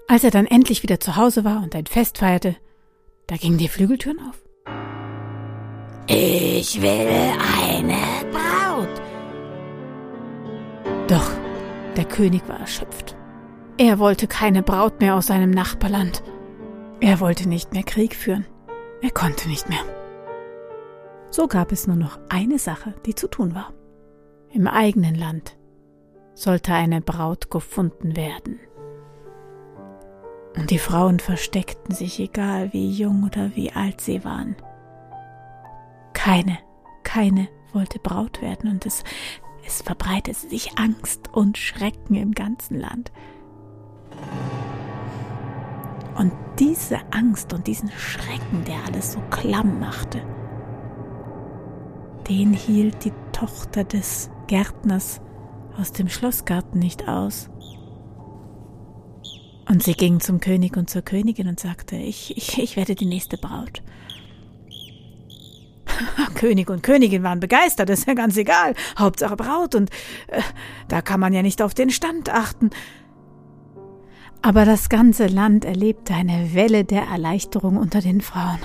Als 0.07 0.23
er 0.23 0.31
dann 0.31 0.45
endlich 0.45 0.83
wieder 0.83 0.99
zu 0.99 1.15
Hause 1.15 1.43
war 1.43 1.63
und 1.63 1.75
ein 1.75 1.85
Fest 1.85 2.19
feierte, 2.19 2.55
da 3.27 3.37
gingen 3.37 3.57
die 3.57 3.69
Flügeltüren 3.69 4.19
auf. 4.29 4.43
Ich 6.07 6.81
will 6.81 7.33
eine 7.63 7.97
Braut. 8.31 9.01
Doch 11.07 11.31
der 11.95 12.05
König 12.05 12.47
war 12.47 12.59
erschöpft. 12.59 13.15
Er 13.77 13.99
wollte 13.99 14.27
keine 14.27 14.61
Braut 14.61 14.99
mehr 14.99 15.15
aus 15.15 15.27
seinem 15.27 15.49
Nachbarland. 15.49 16.23
Er 16.99 17.19
wollte 17.19 17.49
nicht 17.49 17.73
mehr 17.73 17.83
Krieg 17.83 18.15
führen. 18.15 18.45
Er 19.01 19.11
konnte 19.11 19.49
nicht 19.49 19.67
mehr. 19.67 19.83
So 21.29 21.47
gab 21.47 21.71
es 21.71 21.87
nur 21.87 21.95
noch 21.95 22.19
eine 22.29 22.59
Sache, 22.59 22.93
die 23.05 23.15
zu 23.15 23.27
tun 23.27 23.55
war. 23.55 23.73
Im 24.51 24.67
eigenen 24.67 25.15
Land 25.15 25.57
sollte 26.35 26.73
eine 26.73 27.01
Braut 27.01 27.49
gefunden 27.49 28.15
werden. 28.15 28.59
Und 30.55 30.69
die 30.69 30.79
Frauen 30.79 31.19
versteckten 31.19 31.95
sich, 31.95 32.19
egal 32.19 32.71
wie 32.71 32.91
jung 32.91 33.23
oder 33.23 33.55
wie 33.55 33.71
alt 33.71 34.01
sie 34.01 34.23
waren. 34.23 34.55
Keine, 36.13 36.59
keine 37.03 37.47
wollte 37.73 37.99
Braut 37.99 38.41
werden 38.41 38.69
und 38.69 38.85
es, 38.85 39.03
es 39.65 39.81
verbreitete 39.81 40.47
sich 40.47 40.77
Angst 40.77 41.29
und 41.33 41.57
Schrecken 41.57 42.15
im 42.15 42.33
ganzen 42.33 42.79
Land. 42.79 43.11
Und 46.17 46.31
diese 46.59 46.99
Angst 47.11 47.53
und 47.53 47.67
diesen 47.67 47.91
Schrecken, 47.91 48.63
der 48.65 48.77
alles 48.85 49.13
so 49.13 49.19
klamm 49.29 49.79
machte, 49.79 50.21
den 52.29 52.53
hielt 52.53 53.03
die 53.03 53.13
Tochter 53.33 53.83
des 53.83 54.31
Gärtners 54.47 55.19
aus 55.77 55.91
dem 55.91 56.09
Schlossgarten 56.09 56.79
nicht 56.79 57.07
aus. 57.07 57.49
Und 59.67 59.83
sie 59.83 59.93
ging 59.93 60.19
zum 60.19 60.39
König 60.39 60.77
und 60.77 60.89
zur 60.89 61.01
Königin 61.01 61.47
und 61.47 61.59
sagte, 61.59 61.95
ich, 61.95 62.37
ich, 62.37 62.59
ich 62.61 62.77
werde 62.77 62.95
die 62.95 63.05
nächste 63.05 63.37
Braut. 63.37 63.81
König 66.35 66.69
und 66.69 66.83
Königin 66.83 67.23
waren 67.23 67.39
begeistert, 67.39 67.89
ist 67.89 68.07
ja 68.07 68.13
ganz 68.13 68.37
egal. 68.37 68.75
Hauptsache 68.97 69.35
Braut 69.35 69.75
und 69.75 69.89
äh, 70.27 70.41
da 70.87 71.01
kann 71.01 71.19
man 71.19 71.33
ja 71.33 71.41
nicht 71.41 71.61
auf 71.61 71.73
den 71.73 71.89
Stand 71.89 72.29
achten. 72.29 72.69
Aber 74.41 74.65
das 74.65 74.89
ganze 74.89 75.25
Land 75.25 75.65
erlebte 75.65 76.13
eine 76.13 76.53
Welle 76.53 76.83
der 76.83 77.03
Erleichterung 77.03 77.77
unter 77.77 78.01
den 78.01 78.21
Frauen. 78.21 78.59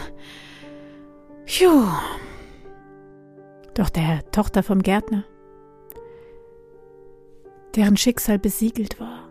Phew. 1.46 1.88
Doch 3.74 3.88
der 3.88 4.30
Tochter 4.30 4.62
vom 4.62 4.82
Gärtner, 4.82 5.24
deren 7.76 7.96
Schicksal 7.96 8.38
besiegelt 8.38 9.00
war, 9.00 9.28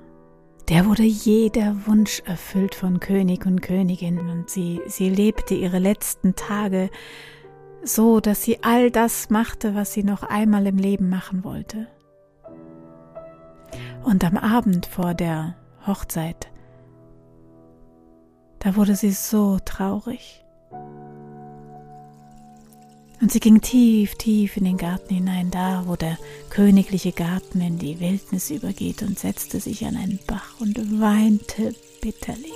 der 0.69 0.85
wurde 0.85 1.03
jeder 1.03 1.87
Wunsch 1.87 2.21
erfüllt 2.25 2.75
von 2.75 2.99
König 2.99 3.45
und 3.45 3.61
Königin 3.61 4.19
und 4.19 4.49
sie, 4.49 4.81
sie 4.85 5.09
lebte 5.09 5.55
ihre 5.55 5.79
letzten 5.79 6.35
Tage 6.35 6.91
so, 7.83 8.19
dass 8.19 8.43
sie 8.43 8.63
all 8.63 8.91
das 8.91 9.29
machte, 9.29 9.73
was 9.73 9.93
sie 9.93 10.03
noch 10.03 10.21
einmal 10.21 10.67
im 10.67 10.77
Leben 10.77 11.09
machen 11.09 11.43
wollte. 11.43 11.87
Und 14.03 14.23
am 14.23 14.37
Abend 14.37 14.85
vor 14.85 15.13
der 15.13 15.55
Hochzeit, 15.87 16.51
da 18.59 18.75
wurde 18.75 18.95
sie 18.95 19.11
so 19.11 19.57
traurig. 19.63 20.45
Und 23.21 23.33
sie 23.33 23.41
ging 23.41 23.59
tief, 23.59 24.15
tief 24.15 24.55
in 24.55 24.63
den 24.63 24.77
Garten 24.77 25.13
hinein, 25.13 25.51
da 25.51 25.83
wo 25.87 25.95
der 25.95 26.17
königliche 26.49 27.11
Garten 27.11 27.59
in 27.59 27.77
die 27.77 27.99
Wildnis 27.99 28.49
übergeht, 28.49 29.01
und 29.01 29.19
setzte 29.19 29.59
sich 29.59 29.85
an 29.85 29.97
einen 29.97 30.19
Bach 30.25 30.59
und 30.59 30.77
weinte 31.01 31.75
bitterlich. 32.01 32.53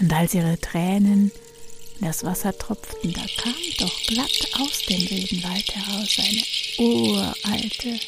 Und 0.00 0.12
als 0.12 0.34
ihre 0.34 0.58
Tränen 0.58 1.30
in 2.00 2.06
das 2.06 2.24
Wasser 2.24 2.56
tropften, 2.56 3.12
da 3.12 3.22
kam 3.40 3.54
doch 3.78 4.02
glatt 4.06 4.48
aus 4.58 4.82
dem 4.88 5.10
wilden 5.10 5.44
Wald 5.44 5.74
heraus 5.74 6.18
eine 6.18 6.88
uralte. 6.88 8.00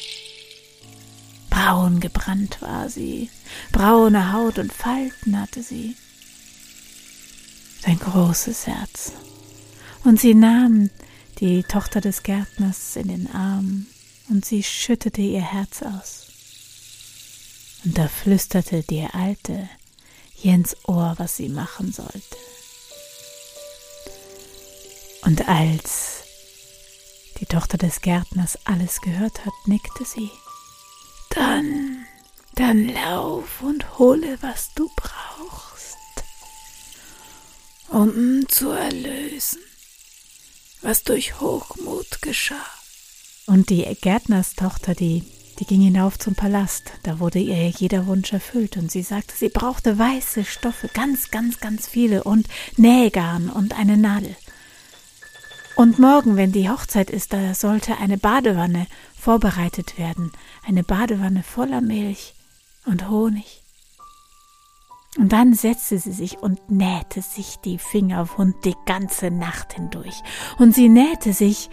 Braun 1.49 1.99
gebrannt 1.99 2.57
war 2.61 2.89
sie, 2.89 3.29
braune 3.71 4.33
Haut 4.33 4.57
und 4.57 4.73
Falten 4.73 5.39
hatte 5.39 5.61
sie 5.61 5.95
sein 7.83 7.99
großes 7.99 8.67
Herz. 8.67 9.11
Und 10.03 10.19
sie 10.19 10.33
nahm 10.33 10.89
die 11.39 11.63
Tochter 11.63 12.01
des 12.01 12.23
Gärtners 12.23 12.95
in 12.95 13.09
den 13.09 13.33
Arm 13.33 13.87
und 14.29 14.45
sie 14.45 14.63
schüttete 14.63 15.21
ihr 15.21 15.41
Herz 15.41 15.81
aus. 15.81 16.27
Und 17.83 17.97
da 17.97 18.07
flüsterte 18.07 18.83
die 18.83 19.05
Alte 19.05 19.69
ins 20.41 20.75
Ohr, 20.87 21.15
was 21.17 21.37
sie 21.37 21.49
machen 21.49 21.91
sollte. 21.91 22.37
Und 25.23 25.47
als 25.47 26.23
die 27.39 27.45
Tochter 27.45 27.77
des 27.77 28.01
Gärtners 28.01 28.57
alles 28.65 29.01
gehört 29.01 29.45
hat, 29.45 29.53
nickte 29.65 30.05
sie. 30.05 30.29
Dann, 31.31 32.05
dann 32.55 32.87
lauf 32.87 33.61
und 33.61 33.97
hole, 33.97 34.37
was 34.41 34.73
du 34.75 34.89
brauchst 34.95 35.32
um 37.89 38.45
zu 38.47 38.71
erlösen, 38.71 39.59
was 40.81 41.03
durch 41.03 41.39
Hochmut 41.39 42.21
geschah. 42.21 42.65
Und 43.45 43.69
die 43.69 43.83
Gärtnerstochter, 43.99 44.95
die, 44.95 45.23
die 45.59 45.65
ging 45.65 45.81
hinauf 45.81 46.17
zum 46.17 46.35
Palast. 46.35 46.91
Da 47.03 47.19
wurde 47.19 47.39
ihr 47.39 47.69
jeder 47.69 48.07
Wunsch 48.07 48.31
erfüllt 48.31 48.77
und 48.77 48.91
sie 48.91 49.03
sagte, 49.03 49.33
sie 49.35 49.49
brauchte 49.49 49.97
weiße 49.97 50.45
Stoffe, 50.45 50.89
ganz, 50.93 51.29
ganz, 51.29 51.59
ganz 51.59 51.87
viele 51.87 52.23
und 52.23 52.47
Nähgarn 52.77 53.49
und 53.49 53.77
eine 53.77 53.97
Nadel. 53.97 54.35
Und 55.75 55.97
morgen, 55.97 56.35
wenn 56.35 56.51
die 56.51 56.69
Hochzeit 56.69 57.09
ist, 57.09 57.33
da 57.33 57.55
sollte 57.55 57.97
eine 57.97 58.17
Badewanne 58.17 58.85
vorbereitet 59.19 59.97
werden, 59.97 60.31
eine 60.65 60.83
Badewanne 60.83 61.43
voller 61.43 61.81
Milch 61.81 62.35
und 62.85 63.09
Honig. 63.09 63.62
Und 65.17 65.31
dann 65.31 65.53
setzte 65.53 65.99
sie 65.99 66.11
sich 66.11 66.39
und 66.39 66.71
nähte 66.71 67.21
sich 67.21 67.59
die 67.59 67.77
Finger 67.77 68.27
wund 68.37 68.55
die 68.65 68.75
ganze 68.85 69.29
Nacht 69.29 69.73
hindurch. 69.73 70.21
Und 70.57 70.73
sie 70.73 70.89
nähte 70.89 71.33
sich 71.33 71.69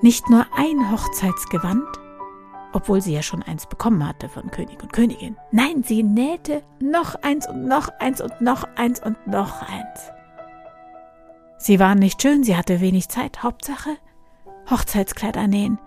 nicht 0.00 0.30
nur 0.30 0.46
ein 0.56 0.90
Hochzeitsgewand, 0.90 1.84
obwohl 2.72 3.00
sie 3.02 3.12
ja 3.12 3.22
schon 3.22 3.42
eins 3.42 3.66
bekommen 3.66 4.06
hatte 4.06 4.28
von 4.28 4.50
König 4.50 4.82
und 4.82 4.92
Königin. 4.92 5.36
Nein, 5.50 5.82
sie 5.82 6.02
nähte 6.02 6.62
noch 6.80 7.16
eins 7.16 7.48
und 7.48 7.66
noch 7.66 7.88
eins 7.98 8.20
und 8.20 8.40
noch 8.40 8.64
eins 8.76 9.02
und 9.02 9.26
noch 9.26 9.62
eins. 9.62 10.10
Sie 11.58 11.78
waren 11.78 11.98
nicht 11.98 12.22
schön, 12.22 12.44
sie 12.44 12.56
hatte 12.56 12.80
wenig 12.80 13.08
Zeit. 13.08 13.42
Hauptsache 13.42 13.96
Hochzeitskleider 14.70 15.46
nähen. 15.46 15.78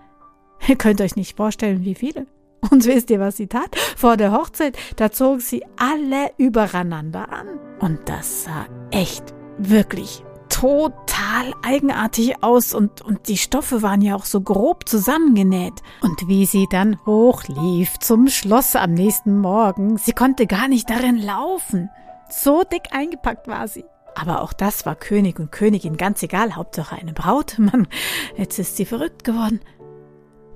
Ihr 0.66 0.76
könnt 0.76 1.00
euch 1.00 1.16
nicht 1.16 1.36
vorstellen, 1.36 1.84
wie 1.84 1.94
viele. 1.94 2.26
Und 2.70 2.86
wisst 2.86 3.10
ihr, 3.10 3.20
was 3.20 3.36
sie 3.36 3.48
tat? 3.48 3.76
Vor 3.96 4.16
der 4.16 4.32
Hochzeit, 4.32 4.76
da 4.96 5.10
zog 5.10 5.40
sie 5.40 5.64
alle 5.76 6.30
übereinander 6.38 7.30
an. 7.32 7.48
Und 7.80 8.08
das 8.08 8.44
sah 8.44 8.66
echt, 8.90 9.34
wirklich 9.58 10.24
total 10.48 11.54
eigenartig 11.62 12.42
aus 12.42 12.74
und, 12.74 13.00
und 13.00 13.26
die 13.28 13.38
Stoffe 13.38 13.82
waren 13.82 14.02
ja 14.02 14.14
auch 14.14 14.26
so 14.26 14.42
grob 14.42 14.88
zusammengenäht. 14.88 15.72
Und 16.02 16.28
wie 16.28 16.44
sie 16.44 16.66
dann 16.70 16.98
hochlief 17.06 17.98
zum 17.98 18.28
Schloss 18.28 18.76
am 18.76 18.92
nächsten 18.92 19.38
Morgen, 19.38 19.96
sie 19.96 20.12
konnte 20.12 20.46
gar 20.46 20.68
nicht 20.68 20.90
darin 20.90 21.16
laufen. 21.16 21.88
So 22.28 22.64
dick 22.64 22.92
eingepackt 22.92 23.48
war 23.48 23.66
sie. 23.66 23.84
Aber 24.14 24.42
auch 24.42 24.52
das 24.52 24.84
war 24.84 24.94
König 24.94 25.40
und 25.40 25.52
Königin 25.52 25.96
ganz 25.96 26.22
egal, 26.22 26.54
Hauptsache 26.54 26.96
eine 26.96 27.14
Braut. 27.14 27.54
Mann, 27.58 27.88
jetzt 28.36 28.58
ist 28.58 28.76
sie 28.76 28.84
verrückt 28.84 29.24
geworden. 29.24 29.60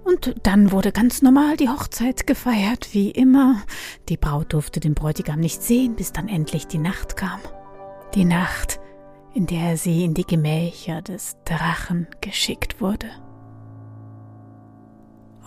Und 0.07 0.37
dann 0.45 0.71
wurde 0.71 0.93
ganz 0.93 1.21
normal 1.21 1.57
die 1.57 1.69
Hochzeit 1.69 2.29
gefeiert, 2.29 2.91
wie 2.93 3.11
immer. 3.11 3.63
Die 4.09 4.17
Braut 4.17 4.53
durfte 4.53 4.79
den 4.79 4.95
Bräutigam 4.95 5.41
nicht 5.41 5.61
sehen, 5.61 5.97
bis 5.97 6.13
dann 6.13 6.29
endlich 6.29 6.69
die 6.69 6.79
Nacht 6.79 7.17
kam. 7.17 7.41
Die 8.15 8.25
Nacht, 8.25 8.79
in 9.35 9.47
der 9.47 9.77
sie 9.77 10.05
in 10.05 10.15
die 10.15 10.25
Gemächer 10.25 11.03
des 11.03 11.37
Drachen 11.45 12.07
geschickt 12.21 12.81
wurde. 12.81 13.09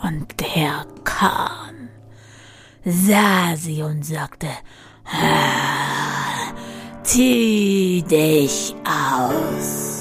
Und 0.04 0.42
der 0.42 0.86
kam, 1.06 1.90
sah 2.84 3.56
sie 3.56 3.82
und 3.82 4.06
sagte, 4.06 4.48
zieh 7.04 8.04
dich 8.10 8.76
aus. 8.84 9.99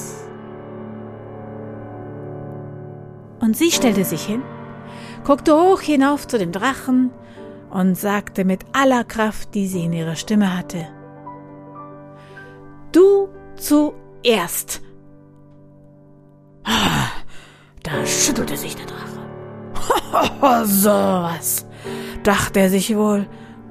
Und 3.49 3.57
sie 3.57 3.71
stellte 3.71 4.05
sich 4.05 4.27
hin, 4.27 4.43
guckte 5.25 5.55
hoch 5.55 5.81
hinauf 5.81 6.29
zu 6.29 6.37
dem 6.37 6.53
Drachen 6.53 7.11
und 7.71 7.95
sagte 7.95 8.45
mit 8.45 8.67
aller 8.75 9.05
Kraft, 9.05 9.55
die 9.55 9.67
sie 9.67 9.87
in 9.87 9.95
ihrer 9.95 10.17
Stimme 10.17 10.55
hatte, 10.55 10.87
Du 12.93 13.31
zuerst. 13.57 14.83
Da 17.83 18.05
schüttelte 18.05 18.59
sich 18.59 18.77
der 18.77 18.85
Drache. 18.85 20.67
so 20.67 20.91
was, 20.91 21.65
dachte 22.25 22.61
er 22.61 22.69
sich 22.69 22.95
wohl 22.95 23.27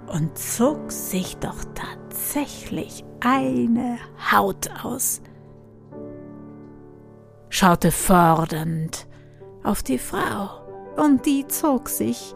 und 0.08 0.36
zog 0.40 0.92
sich 0.92 1.38
doch 1.38 1.64
tatsächlich 1.76 3.06
eine 3.20 4.00
Haut 4.32 4.72
aus, 4.84 5.22
schaute 7.50 7.92
fordernd 7.92 9.06
auf 9.68 9.84
die 9.84 10.00
Frau, 10.00 10.50
und 10.96 11.26
die 11.26 11.46
zog 11.48 11.90
sich 11.90 12.34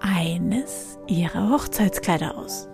eines 0.00 0.98
ihrer 1.06 1.50
Hochzeitskleider 1.50 2.36
aus. 2.38 2.68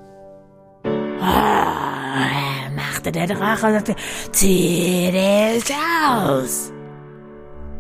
Oh, 0.85 2.71
machte 2.77 3.11
der 3.11 3.27
Drache 3.27 3.67
und 3.67 3.73
sagte, 3.73 3.97
zieh 4.31 5.11
dich 5.11 5.75
aus. 6.07 6.73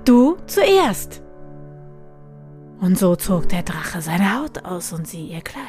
Du 0.05 0.37
zuerst. 0.47 1.23
Und 2.81 2.99
so 2.99 3.14
zog 3.16 3.49
der 3.49 3.62
Drache 3.62 4.01
seine 4.01 4.40
Haut 4.40 4.64
aus 4.64 4.92
und 4.92 5.07
sie 5.07 5.27
ihr 5.27 5.42
Kleid. 5.42 5.64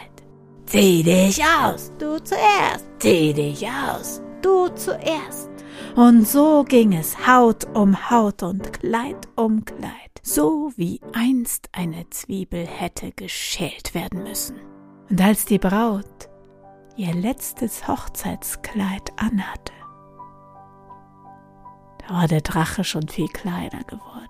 Zieh 0.66 1.04
dich 1.04 1.42
aus. 1.44 1.92
Du 2.00 2.18
zuerst. 2.20 2.86
Zieh 3.00 3.34
dich 3.34 3.66
aus. 3.68 4.22
Du 4.42 4.68
zuerst. 4.70 5.55
Und 5.96 6.28
so 6.28 6.64
ging 6.64 6.94
es 6.94 7.28
Haut 7.28 7.66
um 7.74 8.10
Haut 8.10 8.44
und 8.44 8.74
Kleid 8.74 9.28
um 9.36 9.64
Kleid, 9.64 10.22
so 10.22 10.72
wie 10.76 11.00
einst 11.14 11.70
eine 11.72 12.10
Zwiebel 12.10 12.66
hätte 12.66 13.12
geschält 13.12 13.94
werden 13.94 14.24
müssen. 14.24 14.60
Und 15.10 15.22
als 15.22 15.46
die 15.46 15.60
Braut 15.60 16.30
ihr 16.98 17.14
letztes 17.14 17.88
Hochzeitskleid 17.88 19.12
anhatte, 19.18 19.74
da 22.00 22.14
war 22.16 22.28
der 22.28 22.42
Drache 22.42 22.84
schon 22.84 23.08
viel 23.08 23.28
kleiner 23.28 23.84
geworden. 23.84 24.30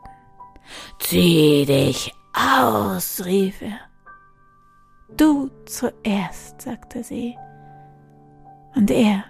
Zieh 0.99 1.65
dich 1.65 2.13
aus, 2.33 3.23
rief 3.25 3.61
er. 3.61 3.79
Du 5.15 5.49
zuerst, 5.65 6.61
sagte 6.61 7.03
sie. 7.03 7.37
Und 8.75 8.91
er, 8.91 9.23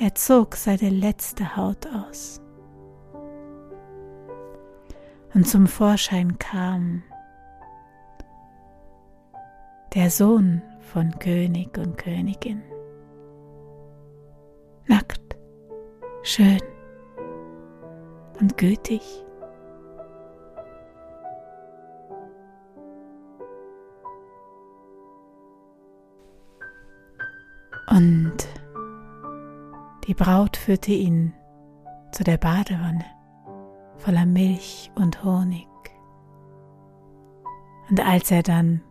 er 0.00 0.14
zog 0.14 0.56
seine 0.56 0.88
letzte 0.88 1.56
Haut 1.56 1.86
aus. 1.86 2.40
Und 5.34 5.46
zum 5.46 5.66
Vorschein 5.66 6.38
kam 6.38 7.02
der 9.94 10.10
Sohn 10.10 10.62
von 10.80 11.10
König 11.18 11.76
und 11.76 11.98
Königin. 11.98 12.62
Nackt, 14.86 15.36
schön 16.22 16.62
und 18.40 18.56
gütig. 18.56 19.02
Und 27.90 28.48
die 30.10 30.14
Braut 30.14 30.56
führte 30.56 30.90
ihn 30.90 31.32
zu 32.10 32.24
der 32.24 32.36
Badewanne 32.36 33.04
voller 33.96 34.26
Milch 34.26 34.90
und 34.96 35.22
Honig. 35.22 35.68
Und 37.88 38.04
als 38.04 38.32
er 38.32 38.42
dann 38.42 38.82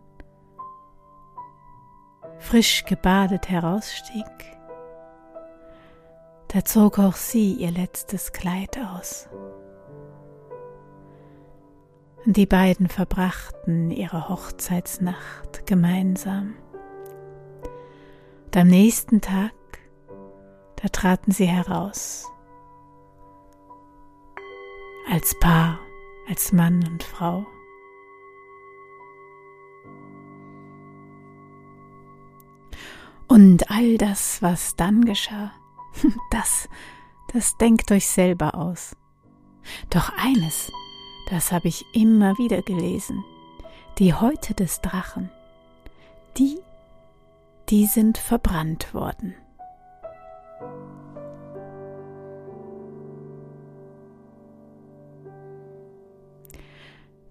frisch 2.38 2.86
gebadet 2.86 3.50
herausstieg, 3.50 4.24
da 6.48 6.64
zog 6.64 6.98
auch 6.98 7.16
sie 7.16 7.52
ihr 7.52 7.70
letztes 7.70 8.32
Kleid 8.32 8.78
aus. 8.78 9.28
Und 12.24 12.38
die 12.38 12.46
beiden 12.46 12.88
verbrachten 12.88 13.90
ihre 13.90 14.30
Hochzeitsnacht 14.30 15.66
gemeinsam. 15.66 16.54
Und 18.46 18.56
am 18.56 18.68
nächsten 18.68 19.20
Tag, 19.20 19.50
da 20.82 20.88
traten 20.88 21.32
sie 21.32 21.46
heraus. 21.46 22.26
Als 25.10 25.38
Paar, 25.40 25.78
als 26.28 26.52
Mann 26.52 26.86
und 26.86 27.02
Frau. 27.02 27.46
Und 33.28 33.70
all 33.70 33.96
das, 33.98 34.42
was 34.42 34.76
dann 34.76 35.04
geschah, 35.04 35.52
das, 36.30 36.68
das 37.32 37.56
denkt 37.58 37.92
euch 37.92 38.06
selber 38.06 38.54
aus. 38.54 38.96
Doch 39.90 40.10
eines, 40.16 40.72
das 41.28 41.52
habe 41.52 41.68
ich 41.68 41.84
immer 41.94 42.36
wieder 42.38 42.62
gelesen. 42.62 43.24
Die 43.98 44.14
Häute 44.14 44.54
des 44.54 44.80
Drachen, 44.80 45.30
die 46.36 46.58
die 47.70 47.86
sind 47.86 48.18
verbrannt 48.18 48.92
worden. 48.94 49.34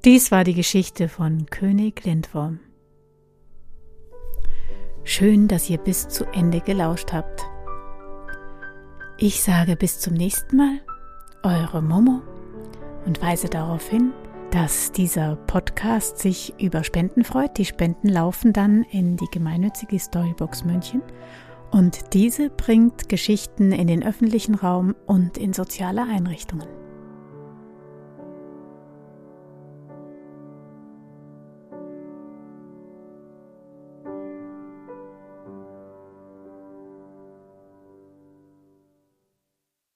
Dies 0.06 0.32
war 0.32 0.46
die 0.46 0.54
Geschichte 0.54 1.10
von 1.10 1.48
König 1.48 2.06
Lindworm. 2.06 2.62
Schön, 5.04 5.50
dass 5.50 5.70
ihr 5.70 5.78
bis 5.78 6.08
zu 6.08 6.24
Ende 6.32 6.62
gelauscht 6.62 7.12
habt. 7.12 7.46
Ich 9.18 9.42
sage 9.44 9.76
bis 9.76 10.00
zum 10.00 10.14
nächsten 10.14 10.56
Mal, 10.56 10.80
eure 11.44 11.82
Momo 11.82 12.22
und 13.06 13.22
weise 13.22 13.50
darauf 13.50 13.90
hin, 13.90 14.14
dass 14.52 14.94
dieser 14.94 15.36
Podcast 15.36 16.20
sich 16.20 16.54
über 16.62 16.86
Spenden 16.86 17.26
freut. 17.26 17.58
Die 17.58 17.66
Spenden 17.66 18.08
laufen 18.08 18.54
dann 18.54 18.84
in 18.84 19.18
die 19.18 19.28
gemeinnützige 19.30 20.00
Storybox 20.00 20.64
München 20.64 21.02
und 21.72 22.14
diese 22.14 22.50
bringt 22.50 23.10
Geschichten 23.10 23.74
in 23.74 23.88
den 23.88 24.06
öffentlichen 24.06 24.56
Raum 24.56 24.96
und 25.08 25.38
in 25.38 25.52
soziale 25.52 26.04
Einrichtungen. 26.04 26.79